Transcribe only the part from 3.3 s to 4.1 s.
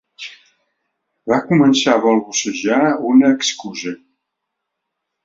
excusa.